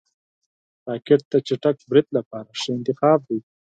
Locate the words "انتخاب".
2.77-3.19